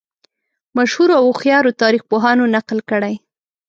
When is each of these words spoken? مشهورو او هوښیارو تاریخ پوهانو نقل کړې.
مشهورو 0.77 1.13
او 1.19 1.25
هوښیارو 1.29 1.77
تاریخ 1.81 2.01
پوهانو 2.09 2.51
نقل 2.55 2.79
کړې. 2.89 3.15